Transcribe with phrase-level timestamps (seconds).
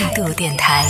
[0.00, 0.86] 态度电台，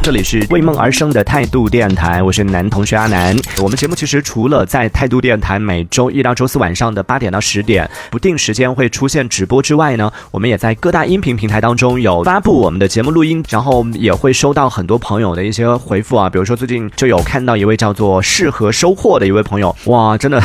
[0.00, 3.36] 这里是为梦而生的态度电台，我是男同学阿南。
[3.60, 20.40] 我们节目其实除了在态度电台每周一到周四晚上的八点到十点不定时间会出现直播之外呢，我们也在各大音频平台当中有发布我们的节目录音，然后也会收到很多朋友的一些回复啊，比如说最近就有看到一位叫做适合收获的一位朋友，哇，真的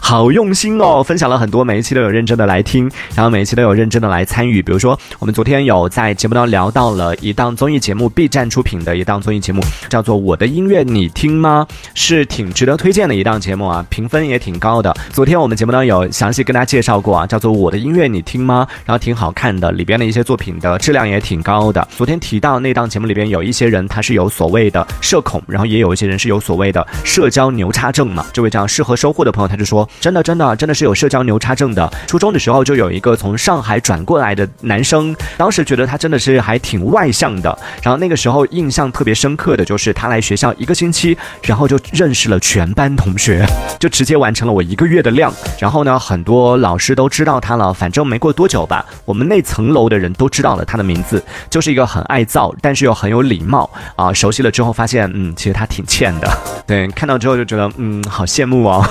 [0.00, 14.96] 好用心哦，分享了很多，每一期都有认真的来听，然后每一期都有认真的来参与，比如说我们昨天有在节目当中聊到了一档综艺节目，B 站出品的一档综艺节目，叫做《我的音乐你听吗》，是挺值得推荐的一档节目啊，评分也挺高的。
[15.12, 21.86] 昨天我们节目呢有详细跟大家介绍过啊，叫做《我的音乐你听吗》，然后挺好看的，里边的一些作品的质量也挺高的。
[21.94, 28.24] 昨天提到那档节目里边有一些人他是有所谓的社恐，然后也有一些人是有所谓的社交牛叉症嘛。
[28.32, 31.92] 这位叫适合收获的朋友他就说，真的真的真的是有社交牛叉症的。
[32.06, 37.58] 初中的时候就有一个从上海转过来的男生，当时觉得他真的是还挺外向的。
[37.82, 43.44] 然后那个时候印象特别深刻的就是他来学校一个星期，然后就认识了全班同学，
[43.80, 45.32] 就直接完成了我一个月的量。
[45.58, 47.74] 然后呢，很多老师都知道他了。
[47.74, 54.12] 反正没过多久吧，我们那层楼的人都知道了他的名字，就是一个很爱造，但是又很有礼貌啊。
[54.12, 56.28] 熟悉了之后发现，嗯，其实他挺欠的。
[56.66, 58.84] 对，看到之后就觉得，嗯，好羡慕哦，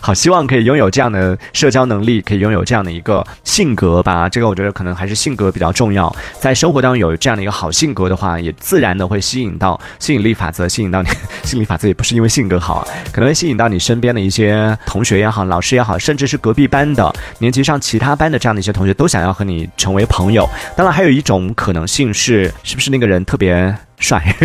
[0.00, 4.28] 好希望可以拥有这样的社交能力，可以拥有这样的一个性格吧。
[4.28, 11.08] 这个我觉得可能还是性格比较重要，在生活当中有这样的一个好性格的话，也自然的会吸引到吸引力法则，吸引到你。
[11.44, 20.48] 吸引力法则也不是因为性格好，可能会吸引到你身边的一些同学也好，老师也好，甚至是隔壁班的、年级上其他班的这样的一些同学，都想要和你成为朋友。
[20.76, 24.22] 当然，还有一种可能性是，是不是那个人特别帅？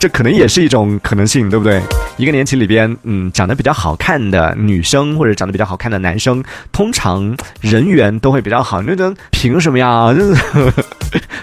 [0.00, 1.80] 这可能也是一种可能性，对不对？
[2.16, 8.80] 一个年级里边，嗯，长得比较好看的女生或者长得比较好看的男生，通常人缘都会比较好。
[8.82, 10.08] 那个凭什么呀？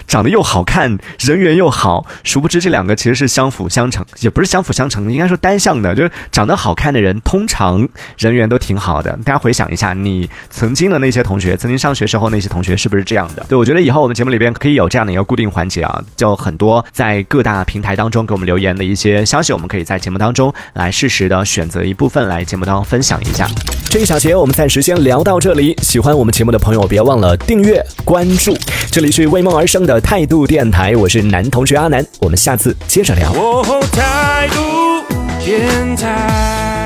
[0.08, 5.94] 长得又好看，人缘又好，殊不知这两个其实是相辅相成，也不是相辅相成，应该说单向的。
[5.94, 9.10] 就是长得好看的人，通常人缘都挺好的。
[9.24, 13.44] 大家回想一下，你曾经的那些同学，曾经上学时候那些同学，是不是这样的？
[13.48, 23.46] 对我觉得以后我们节目里边可以有这样的一个固定环节啊，就很多在各大平台当中给我们留言的一些消息，我们可以在节目当中来适时的选择一部分来节目当中分享一下。
[23.90, 28.56] 这一小节我们暂时先聊到这里，喜欢我们节目的朋友别忘了订阅关注。
[28.90, 33.32] 这里是为梦而生的态度电台，我是男同学阿南，我们下次接着聊。
[33.32, 35.04] 哦，态度
[35.44, 36.77] 电台。